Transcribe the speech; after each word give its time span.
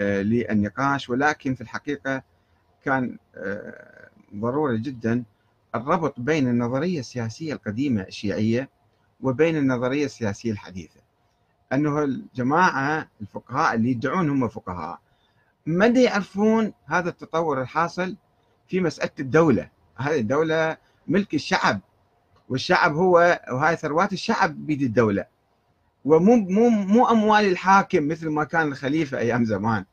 للنقاش. 0.00 1.10
ولكن 1.10 1.54
في 1.54 1.60
الحقيقة 1.60 2.22
كان 2.84 3.18
ضروري 4.34 4.78
جدا 4.78 5.24
الربط 5.74 6.20
بين 6.20 6.48
النظرية 6.48 7.00
السياسية 7.00 7.52
القديمة 7.52 8.02
الشيعية 8.02 8.68
وبين 9.20 9.56
النظرية 9.56 10.04
السياسية 10.04 10.52
الحديثة. 10.52 11.00
أنه 11.72 12.04
الجماعة 12.04 13.08
الفقهاء 13.20 13.74
اللي 13.74 13.90
يدعون 13.90 14.30
هم 14.30 14.48
فقهاء 14.48 15.00
ما 15.66 15.86
يعرفون 15.86 16.72
هذا 16.86 17.08
التطور 17.08 17.62
الحاصل 17.62 18.16
في 18.68 18.80
مسألة 18.80 19.10
الدولة. 19.20 19.68
هذه 19.96 20.20
الدولة 20.20 20.76
ملك 21.08 21.34
الشعب 21.34 21.80
والشعب 22.48 22.94
هو 22.94 23.40
وهاي 23.52 23.76
ثروات 23.76 24.12
الشعب 24.12 24.66
بيد 24.66 24.82
الدولة. 24.82 25.24
ومو 26.04 26.36
مو 26.36 26.68
مو 26.70 27.06
أموال 27.06 27.44
الحاكم 27.44 28.08
مثل 28.08 28.28
ما 28.28 28.44
كان 28.44 28.68
الخليفة 28.68 29.18
أيام 29.18 29.44
زمان 29.44 29.84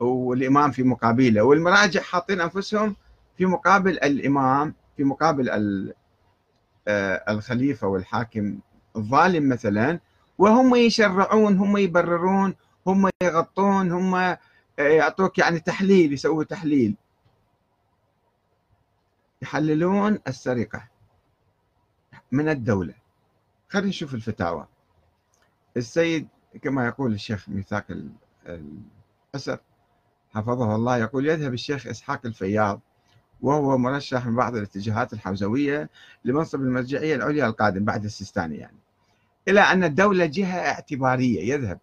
والإمام 0.00 0.70
في 0.70 0.82
مقابله. 0.82 1.42
والمراجع 1.42 2.00
حاطين 2.00 2.40
أنفسهم 2.40 2.96
في 3.36 3.46
مقابل 3.46 3.90
الإمام 3.90 4.74
في 4.96 5.04
مقابل 5.04 5.50
آه، 6.88 7.24
الخليفة 7.28 7.86
والحاكم 7.86 8.58
الظالم 8.96 9.48
مثلا. 9.48 10.00
وهم 10.38 10.74
يشرعون 10.74 11.56
هم 11.56 11.76
يبررون 11.76 12.54
هم 12.86 13.10
يغطون 13.22 13.92
هم 13.92 14.14
آه، 14.14 14.38
يعطوك 14.78 15.38
يعني 15.38 15.60
تحليل 15.60 16.12
يسووا 16.12 16.44
تحليل. 16.44 16.96
يحللون 19.42 20.18
السرقة 20.28 20.88
من 22.32 22.48
الدولة. 22.48 22.94
خلينا 23.68 23.88
نشوف 23.88 24.14
الفتاوى. 24.14 24.66
السيد 25.76 26.28
كما 26.62 26.86
يقول 26.86 27.12
الشيخ 27.12 27.48
ميثاق 27.48 27.84
الأسر 29.34 29.58
حفظه 30.34 30.74
الله 30.74 30.96
يقول 30.96 31.26
يذهب 31.26 31.54
الشيخ 31.54 31.86
إسحاق 31.86 32.20
الفياض 32.24 32.80
وهو 33.40 33.78
مرشح 33.78 34.26
من 34.26 34.36
بعض 34.36 34.56
الاتجاهات 34.56 35.12
الحوزوية 35.12 35.90
لمنصب 36.24 36.60
المرجعية 36.60 37.14
العليا 37.14 37.46
القادم 37.46 37.84
بعد 37.84 38.04
السيستاني 38.04 38.56
يعني. 38.56 38.76
إلى 39.48 39.60
أن 39.60 39.84
الدولة 39.84 40.26
جهة 40.26 40.58
اعتبارية 40.58 41.54
يذهب. 41.54 41.78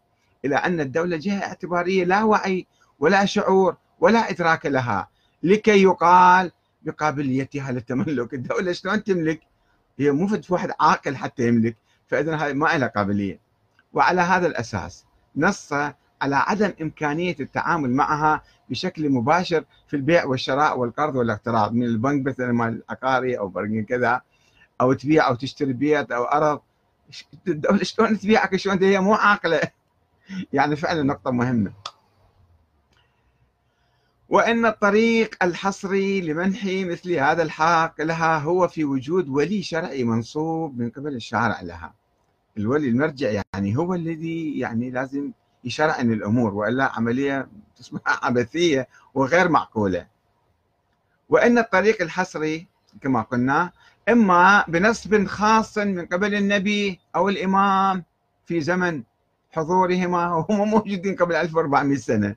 إلى 0.46 0.56
أن 0.56 0.80
الدولة 0.80 1.18
جهة 1.18 1.44
اعتبارية 1.44 2.04
لا 2.04 2.24
وعي 2.24 2.68
ولا 3.00 3.26
شعور 3.26 3.76
ولا 4.00 4.30
إدراك 4.30 4.66
لها 4.66 5.10
لكي 5.44 5.84
يقال 5.84 6.52
بقابليتها 6.82 7.72
للتملك. 7.72 8.34
الدولة 8.34 8.72
شلون 8.72 9.04
تملك؟ 9.04 9.42
هي 10.00 10.12
مو 10.12 10.30
واحد 10.50 10.72
عاقل 10.80 11.16
حتى 11.16 11.48
يملك 11.48 11.78
فإذا 12.08 12.36
هاي 12.36 12.54
ما 12.54 12.78
لها 12.78 12.88
قابلية. 12.88 13.40
وعلى 13.94 14.22
هذا 14.22 14.48
الأساس 14.48 15.06
نص 15.36 15.74
على 16.22 16.36
عدم 16.36 16.74
إمكانية 16.82 17.36
التعامل 17.40 17.92
معها 17.92 18.42
بشكل 18.70 19.10
مباشر 19.10 19.66
في 19.88 19.96
البيع 19.96 20.26
والشراء 20.26 20.80
والقرض 20.80 21.16
والاقتراض 21.16 21.74
من 21.74 21.84
البنك 21.84 22.28
مثلا 22.28 22.52
مال 22.52 22.84
العقاري 22.90 23.38
أو 23.38 23.48
برقين 23.48 23.86
كذا 23.86 24.22
أو 24.82 24.94
تبيع 24.94 25.28
أو 25.28 25.36
تشتري 25.36 25.74
بيت 25.74 26.12
أو 26.12 26.24
أرض. 26.24 26.62
الدولة 27.48 27.84
شلون 27.84 28.20
تبيعك؟ 28.20 28.56
شلون؟ 28.56 28.84
هي 28.84 29.00
مو 29.00 29.14
عاقلة. 29.14 29.62
يعني 30.54 30.76
فعلا 30.76 31.04
نقطة 31.04 31.32
مهمة. 31.32 31.74
وأن 34.30 34.66
الطريق 34.66 35.36
الحصري 35.44 36.22
لمنح 36.22 36.66
مثل 36.66 37.12
هذا 37.12 37.44
الحق 37.44 38.02
لها 38.02 38.38
هو 38.38 38.68
في 38.68 38.84
وجود 38.86 39.30
ولي 39.30 39.64
شرعي 39.64 40.04
منصوب 40.04 40.80
من 40.80 40.90
قبل 40.90 41.16
الشارع 41.16 41.62
لها. 41.62 41.94
الولي 42.58 42.90
المرجع 42.90 43.43
يعني 43.54 43.78
هو 43.78 43.94
الذي 43.94 44.60
يعني 44.60 44.90
لازم 44.92 45.32
يشرعن 45.64 46.14
الأمور 46.14 46.54
وإلا 46.54 46.92
عملية 46.96 47.48
تصبح 47.76 48.02
عبثية 48.26 48.88
وغير 49.14 49.50
معقولة. 49.50 50.08
وأن 51.30 51.58
الطريق 51.58 52.02
الحصري 52.02 52.68
كما 53.02 53.22
قلنا 53.22 53.72
إما 54.10 54.66
بنصب 54.68 55.26
خاص 55.26 55.78
من 55.78 56.06
قبل 56.06 56.36
النبي 56.36 57.00
أو 57.16 57.30
الإمام 57.30 58.04
في 58.46 58.62
زمن 58.62 59.04
حضورهما 59.52 60.36
وهم 60.36 60.70
موجودين 60.70 61.16
قبل 61.16 61.36
1400 61.36 61.98
سنة. 61.98 62.36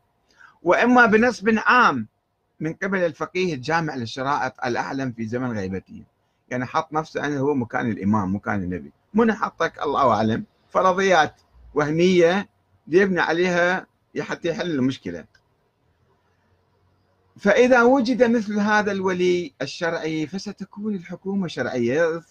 وإما 0.62 1.06
بنصب 1.06 1.54
عام 1.66 2.06
من 2.60 2.72
قبل 2.72 2.98
الفقيه 2.98 3.54
الجامع 3.54 3.94
للشرائط 3.94 4.52
الأعلم 4.64 5.12
في 5.12 5.26
زمن 5.26 5.52
غيبته 5.58 6.02
يعني 6.48 6.66
حط 6.66 6.92
نفسه 6.92 7.26
أنه 7.26 7.40
هو 7.40 7.54
مكان 7.54 7.90
الإمام 7.90 8.34
مكان 8.34 8.62
النبي. 8.62 8.92
من 9.14 9.32
حطك 9.32 9.82
الله 9.82 10.12
أعلم. 10.12 10.44
فرضيات 10.76 11.40
وهمية 11.74 12.48
يبني 12.88 13.20
عليها 13.20 13.86
حتى 14.20 14.48
يحل 14.48 14.70
المشكلة. 14.70 15.24
فإذا 17.38 17.82
وجد 17.82 18.22
مثل 18.22 18.58
هذا 18.60 18.92
الولي 18.92 19.52
الشرعي 19.62 20.26
فستكون 20.26 20.94
الحكومة 20.94 21.48
شرعية 21.48 22.22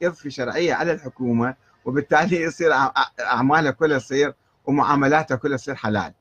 يضفي, 0.00 0.30
شرعية 0.30 0.74
على 0.74 0.92
الحكومة 0.92 1.54
وبالتالي 1.84 2.40
يصير 2.42 2.72
أعمالها 3.20 3.70
كلها 3.70 3.98
تصير 3.98 4.34
ومعاملاتها 4.66 5.36
كلها 5.36 5.56
تصير 5.56 5.74
حلال. 5.74 6.14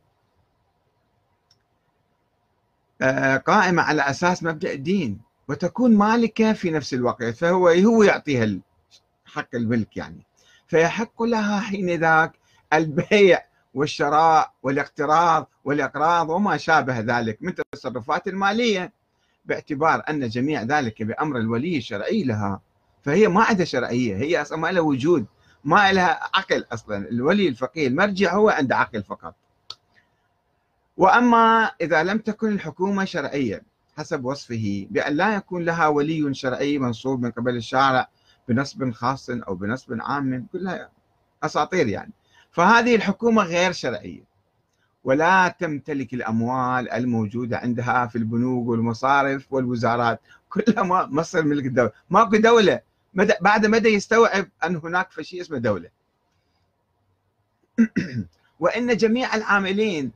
آه، 3.02 3.38
قائمة 3.38 3.82
على 3.82 4.02
أساس 4.02 4.44
مبدأ 4.44 4.72
الدين 4.72 5.22
وتكون 5.48 5.96
مالكة 5.96 6.54
في 6.54 6.72
نفس 6.72 6.94
الوقت 6.94 7.24
فهو 7.24 7.68
هو 7.68 8.04
يعطيها 8.04 8.60
حق 9.26 9.56
الملك 9.56 9.98
يعني. 9.98 10.26
فيحق 10.74 11.24
لها 11.24 11.60
حين 11.60 11.90
ذاك 11.90 12.32
البيع 12.74 13.46
والشراء 13.74 14.54
والاقتراض 14.64 15.50
والإقراض 15.66 16.30
وما 16.30 16.58
شابه 16.58 17.00
ذلك 17.00 17.38
من 17.42 17.50
التصرفات 17.50 18.28
المالية 18.28 18.94
باعتبار 19.46 20.04
أن 20.10 20.28
جميع 20.30 20.64
ذلك 20.64 21.04
بأمر 21.04 21.38
الولي 21.38 21.78
الشرعي 21.78 22.24
لها. 22.24 22.62
فهي 23.04 23.28
ما 23.28 23.44
عندها 23.44 23.66
شرعية 23.66 24.16
هي 24.16 24.42
أصلا 24.42 24.58
ما 24.58 24.72
لها 24.72 24.82
وجود 24.82 25.26
ما 25.64 25.92
لها 25.92 26.20
عقل 26.34 26.66
أصلا. 26.72 26.98
الولي 27.10 27.48
الفقيه 27.48 27.88
المرجع 27.88 28.36
هو 28.36 28.50
عنده 28.50 28.76
عقل 28.78 29.04
فقط. 29.04 29.36
وأما 30.98 31.72
إذا 31.82 32.04
لم 32.04 32.18
تكن 32.18 32.52
الحكومة 32.52 33.06
شرعية 33.06 33.64
حسب 33.98 34.26
وصفه 34.26 34.88
بأن 34.90 35.14
لا 35.14 35.36
يكون 35.36 35.66
لها 35.66 35.88
ولي 35.88 36.34
شرعي 36.34 36.78
منصوب 36.78 37.22
من 37.22 37.32
قبل 37.32 37.56
الشارع 37.56 38.10
بنصب 38.48 38.92
خاص 38.92 39.30
أو 39.30 39.56
بنصب 39.56 39.98
عام 40.02 40.48
كلها 40.54 40.90
أساطير 41.44 41.88
يعني. 41.88 42.12
فهذه 42.52 42.96
الحكومة 42.96 43.44
غير 43.44 43.72
شرعية 43.72 44.24
ولا 45.04 45.48
تمتلك 45.48 46.14
الأموال 46.14 46.90
الموجودة 46.92 47.58
عندها 47.58 48.08
في 48.08 48.18
البنوك 48.18 48.68
والمصارف 48.68 49.54
والوزارات. 49.54 50.22
كلها 50.50 50.84
ما 50.84 51.06
مصر 51.06 51.44
ملك 51.44 51.66
الدولة. 51.66 51.92
ماكو 52.10 52.38
دولة 52.38 52.82
مدى 53.14 53.34
بعد 53.42 53.66
مدى 53.66 53.90
يستوعب 53.90 54.48
أن 54.64 54.76
هناك 54.76 55.22
شيء 55.22 55.42
اسمه 55.42 55.58
دولة. 55.58 55.90
وأن 58.60 58.98
جميع 58.98 59.36
العاملين 59.36 60.12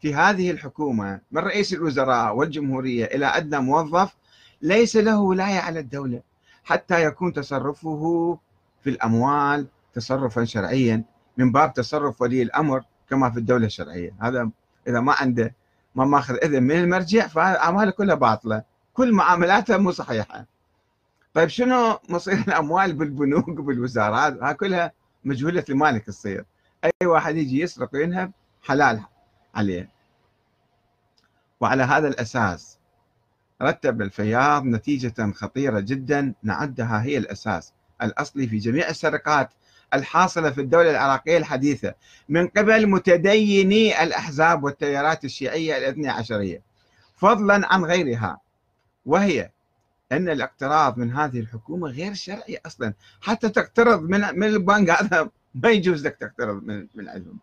في 0.00 0.14
هذه 0.14 0.50
الحكومة 0.50 1.20
من 1.30 1.42
رئيس 1.42 1.72
الوزراء 1.72 2.36
والجمهورية 2.36 3.04
إلى 3.04 3.26
أدنى 3.26 3.60
موظف 3.60 4.14
ليس 4.62 4.96
له 4.96 5.20
ولاية 5.20 5.58
على 5.58 5.80
الدولة. 5.80 6.22
حتى 6.64 7.04
يكون 7.04 7.32
تصرفه 7.32 8.38
في 8.80 8.90
الأموال 8.90 9.66
تصرفا 9.94 10.44
شرعيا 10.44 11.04
من 11.36 11.52
باب 11.52 11.72
تصرف 11.72 12.22
ولي 12.22 12.42
الأمر 12.42 12.84
كما 13.10 13.30
في 13.30 13.38
الدولة 13.38 13.66
الشرعية. 13.66 14.14
هذا 14.20 14.50
إذا 14.88 15.00
ما 15.00 15.12
عنده 15.12 15.54
ما 15.94 16.04
ماخذ 16.04 16.34
إذن 16.34 16.62
من 16.62 16.76
المرجع 16.76 17.26
فاعماله 17.26 17.90
كلها 17.90 18.14
باطلة. 18.14 18.62
كل 18.94 19.12
معاملاته 19.12 19.76
مو 19.76 19.90
صحيحة. 19.90 20.46
طيب 21.34 21.48
شنو 21.48 21.98
مصير 22.08 22.38
الأموال 22.48 22.92
بالبنوك 22.92 23.50
بالوزارات؟ 23.50 24.42
ها 24.42 24.52
كلها 24.52 24.92
مجهولة 25.24 25.64
المالك 25.70 26.04
تصير 26.04 26.44
أي 26.84 27.06
واحد 27.06 27.36
يجي 27.36 27.60
يسرق 27.60 27.90
وينهب 27.94 28.32
حلال 28.62 29.00
عليه. 29.54 29.88
وعلى 31.60 31.82
هذا 31.82 32.08
الأساس 32.08 32.77
رتب 33.62 34.02
الفياض 34.02 34.64
نتيجة 34.64 35.32
خطيرة 35.32 35.80
جدا 35.80 36.34
نعدها 36.42 37.02
هي 37.02 37.18
الأساس. 37.18 37.72
الأصلي 38.02 38.46
في 38.46 38.58
جميع 38.58 38.88
السرقات 38.88 39.50
الحاصلة 39.94 40.50
في 40.50 40.60
الدولة 40.60 40.90
العراقية 40.90 41.36
الحديثة 41.36 41.94
من 42.28 42.48
قبل 42.48 42.86
متديني 42.86 44.02
الأحزاب 44.02 44.64
والتيارات 44.64 45.24
الشيعية 45.24 45.78
الاثنى 45.78 46.08
عشرية. 46.08 46.62
فضلا 47.16 47.72
عن 47.74 47.84
غيرها 47.84 48.40
وهي 49.06 49.50
أن 50.12 50.28
الاقتراض 50.28 50.98
من 50.98 51.12
هذه 51.12 51.40
الحكومة 51.40 51.88
غير 51.88 52.14
شرعي 52.14 52.60
أصلا. 52.66 52.94
حتى 53.20 53.48
تقترض 53.48 54.02
من 54.02 54.20
من 54.38 54.46
البنك 54.46 54.90
هذا 54.90 55.30
ما 55.54 55.70
يجوز 55.70 56.06
لك 56.06 56.16
تقترض 56.16 56.62
من 56.62 56.86
من 56.94 57.08
عندهم. 57.08 57.38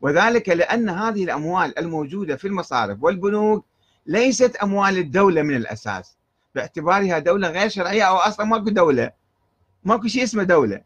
وذلك 0.00 0.48
لأن 0.48 0.88
هذه 0.88 1.24
الأموال 1.24 1.78
الموجودة 1.78 2.36
في 2.36 2.48
المصارف 2.48 3.02
والبنوك 3.02 3.64
ليست 4.06 4.56
أموال 4.56 4.98
الدولة 4.98 5.42
من 5.42 5.56
الأساس. 5.56 6.16
باعتبارها 6.54 7.18
دولة 7.18 7.48
غير 7.48 7.68
شرعية 7.68 8.02
أو 8.02 8.16
أصلا 8.16 8.46
ماكو 8.46 8.70
دولة. 8.70 9.10
ماكو 9.84 10.08
شيء 10.08 10.22
اسمه 10.22 10.42
دولة. 10.42 10.80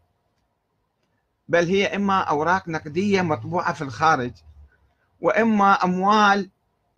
بل 1.49 1.65
هي 1.65 1.95
إما 1.95 2.19
أوراق 2.19 2.69
نقدية 2.69 3.21
مطبوعة 3.21 3.73
في 3.73 3.81
الخارج 3.81 4.31
وإما 5.21 5.73
أموال 5.83 6.49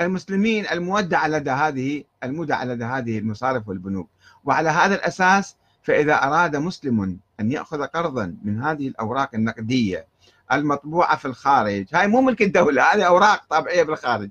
المسلمين 0.01 0.67
المودعة 0.67 1.27
لدى 1.27 1.51
هذه 1.51 2.03
المودعة 2.23 2.65
لدى 2.65 2.83
هذه 2.83 3.19
المصارف 3.19 3.67
والبنوك. 3.67 4.09
وعلى 4.43 4.69
هذا 4.69 4.95
الأساس 4.95 5.55
فإذا 5.83 6.23
أراد 6.23 6.55
مسلم 6.55 7.19
أن 7.39 7.51
يأخذ 7.51 7.83
قرضا 7.83 8.37
من 8.43 8.63
هذه 8.63 8.87
الأوراق 8.87 9.29
النقدية 9.35 10.07
المطبوعة 10.51 11.17
في 11.17 11.25
الخارج 11.25 11.85
هاي 11.93 12.07
مو 12.07 12.21
ملك 12.21 12.41
الدولة 12.41 12.93
هذه 12.93 13.03
أوراق 13.03 13.45
طابعية 13.49 13.83
بالخارج. 13.83 14.29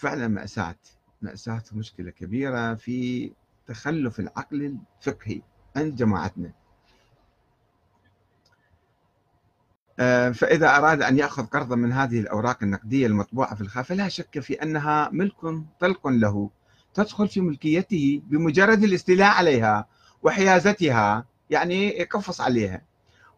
فعلا 0.00 0.28
مأساة. 0.28 0.76
مأساة 1.22 1.62
مشكلة 1.72 2.10
كبيرة 2.10 2.74
في 2.74 3.32
تخلف 3.66 4.20
العقل 4.20 4.78
الفقهي 5.00 5.42
عند 5.76 5.96
جماعتنا. 5.96 6.52
آه، 9.98 10.30
فإذا 10.30 10.76
أراد 10.76 11.02
أن 11.02 11.18
يأخذ 11.18 11.46
قرضا 11.46 11.76
من 11.76 11.92
هذه 11.92 12.20
الأوراق 12.20 12.62
النقدية 12.62 13.06
المطبوعة 13.06 13.54
في 13.54 13.60
الخارج 13.60 13.86
فلا 13.86 14.08
شك 14.08 14.38
في 14.38 14.62
أنها 14.62 15.10
ملك 15.12 15.64
طلق 15.80 16.06
له. 16.08 16.50
تدخل 16.94 17.28
في 17.28 17.40
ملكيته 17.40 18.22
بمجرد 18.26 18.82
الاستيلاء 18.82 19.30
عليها 19.30 19.86
وحيازتها 20.22 21.24
يعني 21.50 21.88
يقفص 21.88 22.40
عليها. 22.40 22.82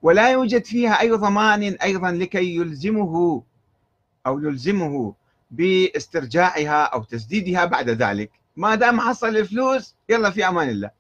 ولا 0.03 0.33
يوجد 0.33 0.65
فيها 0.65 1.01
أي 1.01 1.11
ضمان 1.11 1.63
أيضا 1.63 2.11
لكي 2.11 2.57
يلزمه 2.57 3.43
أو 4.27 4.39
يلزمه 4.39 5.15
باسترجاعها 5.53 6.83
أو 6.85 7.03
تسديدها 7.03 7.65
بعد 7.65 7.91
ذلك. 7.91 8.31
ما 8.57 8.75
دام 8.75 9.01
حصل 9.01 9.29
الفلوس 9.29 9.95
يلا 10.09 10.31
في 10.31 10.49
أمان 10.49 10.69
الله. 10.69 10.91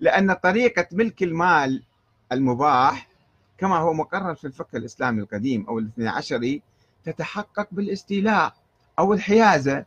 لأن 0.00 0.32
طريقة 0.32 0.86
ملك 0.92 1.22
المال 1.22 1.82
المباح 2.32 3.08
كما 3.58 3.76
هو 3.76 3.92
مقرر 3.92 4.34
في 4.34 4.46
الفقه 4.46 4.76
الإسلامي 4.76 5.22
القديم 5.22 5.66
أو 5.68 5.78
الاثني 5.78 6.08
عشري 6.08 6.62
تتحقق 7.04 7.68
بالاستيلاء 7.72 8.54
أو 8.98 9.12
الحيازة. 9.12 9.84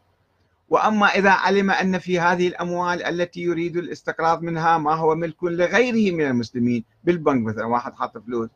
وأما 0.70 1.08
إذا 1.08 1.30
علم 1.32 1.72
أن 1.72 1.98
في 1.98 2.20
هذه 2.20 2.48
الأموال 2.48 3.04
التي 3.04 3.42
يريد 3.42 3.78
الاستقراض 3.78 4.42
منها 4.42 4.78
ما 4.78 4.94
هو 4.94 5.16
ملك 5.16 5.44
لغيره 5.44 6.16
من 6.16 6.26
المسلمين؟ 6.26 6.84
بالبنك 7.04 7.46
مثلا 7.46 7.66
واحد 7.66 7.94
حاط 7.94 8.18
فلوس. 8.18 8.50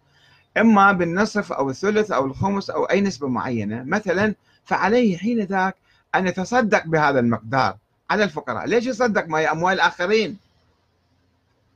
إما 0.59 0.91
بالنصف 0.91 1.51
أو 1.51 1.69
الثلث 1.69 2.11
أو 2.11 2.25
الخمس 2.25 2.69
أو 2.69 2.83
أي 2.85 3.01
نسبة 3.01 3.27
معينة. 3.27 3.83
مثلا 3.83 4.35
فعليه 4.63 5.17
حين 5.17 5.39
ذاك 5.39 5.75
أن 6.15 6.27
يتصدق 6.27 6.87
بهذا 6.87 7.19
المقدار 7.19 7.77
على 8.09 8.23
الفقراء. 8.23 8.65
ليش 8.65 8.85
يصدق؟ 8.85 9.27
ما 9.27 9.51
أموال 9.51 9.73
الآخرين 9.73 10.37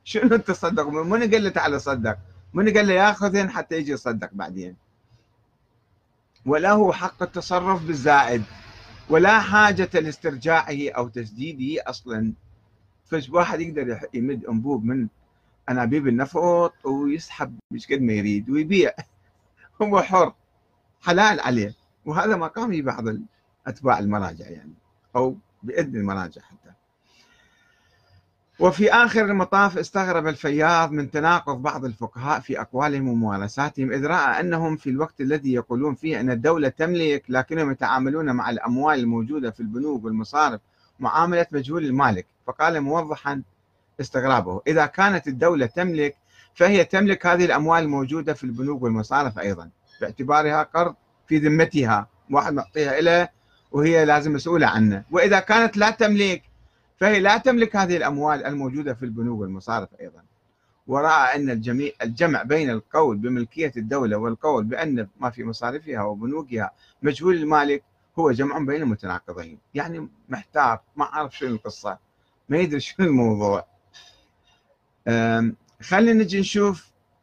شنو 0.04 0.36
تصدق 0.36 0.88
من 0.88 1.20
قال 1.20 1.44
له 1.44 1.48
تعال 1.48 1.80
صدق؟ 1.80 2.18
من 2.54 2.72
قال 2.72 2.86
له 2.86 2.92
ياخذهن 2.92 3.50
حتى 3.50 3.76
يجي 3.76 3.92
يصدق 3.92 4.28
بعدين. 4.32 4.76
وله 6.46 6.92
حق 6.92 7.22
التصرف 7.22 7.82
بالزائد. 7.82 8.42
ولا 9.10 9.40
حاجة 9.40 9.90
لاسترجاعه 9.94 10.90
أو 10.96 11.08
تسديده 11.08 11.82
أصلا. 11.86 12.32
فواحد 13.04 13.60
يقدر 13.60 14.00
يمد 14.14 14.44
أنبوب 14.44 14.84
من 14.84 15.08
أنابيب 15.68 16.08
النفط 16.08 16.86
ويسحب 16.86 17.58
مش 17.70 17.92
قد 17.92 18.00
ما 18.00 18.12
يريد 18.12 18.50
ويبيع. 18.50 18.92
هو 19.82 20.02
حر 20.02 20.34
حلال 21.02 21.40
عليه. 21.40 21.74
وهذا 22.04 22.36
مقام 22.36 22.82
بعض 22.82 23.04
أتباع 23.66 23.98
المراجع 23.98 24.48
يعني 24.48 24.74
أو 25.16 25.36
بإذن 25.62 25.96
المراجع 25.96 26.42
حتى. 26.42 26.70
وفي 28.58 28.92
آخر 28.92 29.24
المطاف 29.24 29.78
استغرب 29.78 30.26
الفياض 30.26 30.92
من 30.92 31.10
تناقض 31.10 31.62
بعض 31.62 31.84
الفقهاء 31.84 32.40
في 32.40 32.60
أقوالهم 32.60 33.08
وممارساتهم 33.08 33.92
إذ 33.92 34.06
رأى 34.06 34.40
أنهم 34.40 34.76
في 34.76 34.90
الوقت 34.90 35.20
الذي 35.20 35.52
يقولون 35.52 35.94
فيه 35.94 36.20
أن 36.20 36.30
الدولة 36.30 36.68
تملك 36.68 37.24
لكنهم 37.28 37.70
يتعاملون 37.70 38.32
مع 38.32 38.50
الأموال 38.50 38.98
الموجودة 38.98 39.50
في 39.50 39.60
البنوك 39.60 40.04
والمصارف 40.04 40.60
معاملة 41.00 41.46
مجهول 41.52 41.84
المالك. 41.84 42.26
فقال 42.46 42.80
موضحا 42.80 43.42
استغرابه. 44.00 44.60
إذا 44.66 44.86
كانت 44.86 45.28
الدولة 45.28 45.66
تملك 45.66 46.16
فهي 46.54 46.84
تملك 46.84 47.26
هذه 47.26 47.44
الأموال 47.44 47.82
الموجودة 47.82 48.34
في 48.34 48.44
البنوك 48.44 48.82
والمصارف 48.82 49.38
أيضا 49.38 49.70
باعتبارها 50.00 50.62
قرض 50.62 50.94
في 51.26 51.38
ذمتها 51.38 52.08
واحد 52.30 52.52
معطيها 52.52 52.98
إليه 52.98 53.32
وهي 53.72 54.04
لازم 54.04 54.32
مسؤولة 54.32 54.66
عنه. 54.66 55.04
وإذا 55.10 55.40
كانت 55.40 55.76
لا 55.76 55.90
تملك 55.90 56.42
فهي 57.00 57.20
لا 57.20 57.38
تملك 57.38 57.76
هذه 57.76 57.96
الأموال 57.96 58.46
الموجودة 58.46 58.94
في 58.94 59.02
البنوك 59.02 59.40
والمصارف 59.40 59.88
أيضا. 60.00 60.22
ورأى 60.86 61.36
أن 61.36 61.50
الجميع 61.50 61.92
الجمع 62.02 62.42
بين 62.42 62.70
القول 62.70 63.16
بملكية 63.16 63.72
الدولة 63.76 64.16
والقول 64.16 64.64
بأن 64.64 65.08
ما 65.20 65.30
في 65.30 65.44
مصارفها 65.44 66.02
وبنوكها 66.02 66.70
مجهول 67.02 67.36
المالك 67.36 67.82
هو 68.18 68.30
جمع 68.30 68.58
بين 68.58 68.82
المتناقضين. 68.82 69.58
يعني 69.74 70.08
محتار 70.28 70.80
ما 70.96 71.04
عارف 71.04 71.36
شنو 71.36 71.54
القصة 71.54 71.98
ما 72.48 72.58
يدري 72.58 72.80
شنو 72.80 73.06
الموضوع. 73.06 73.66
خلينا 75.82 76.22
نجي 76.22 76.40
نشوف 76.40 76.93